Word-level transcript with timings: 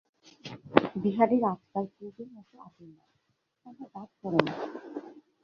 বিহারীর 0.95 1.43
আজকাল 1.51 1.85
পূর্বের 1.93 2.29
মতো 2.35 2.55
আদর 2.65 2.87
নাই–তাহার 2.91 3.87
ডাক 3.93 4.09
পড়ে 4.21 4.39
না। 4.45 4.53